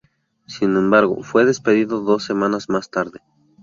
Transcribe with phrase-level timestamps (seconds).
[0.47, 3.19] Sin embargo, fue despedido dos semanas más tarde.